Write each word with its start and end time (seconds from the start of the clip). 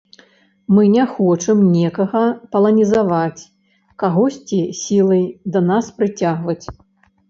Мы 0.77 0.85
не 0.93 1.03
хочам 1.17 1.57
некага 1.75 2.23
паланізаваць, 2.57 3.47
кагосьці 4.07 4.61
сілай 4.83 5.25
да 5.57 5.67
нас 5.73 5.97
прыцягваць. 5.99 6.65